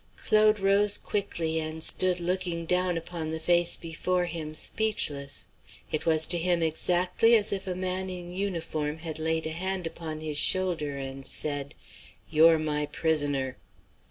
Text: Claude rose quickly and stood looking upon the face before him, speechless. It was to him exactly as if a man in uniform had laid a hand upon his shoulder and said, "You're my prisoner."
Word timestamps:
Claude 0.15 0.59
rose 0.59 0.97
quickly 0.97 1.59
and 1.59 1.83
stood 1.83 2.19
looking 2.19 2.65
upon 2.97 3.29
the 3.29 3.39
face 3.39 3.75
before 3.75 4.25
him, 4.25 4.55
speechless. 4.55 5.45
It 5.91 6.07
was 6.07 6.25
to 6.25 6.39
him 6.39 6.63
exactly 6.63 7.35
as 7.35 7.53
if 7.53 7.67
a 7.67 7.75
man 7.75 8.09
in 8.09 8.31
uniform 8.33 8.97
had 8.97 9.19
laid 9.19 9.45
a 9.45 9.51
hand 9.51 9.85
upon 9.85 10.21
his 10.21 10.39
shoulder 10.39 10.97
and 10.97 11.27
said, 11.27 11.75
"You're 12.31 12.57
my 12.57 12.87
prisoner." 12.87 13.57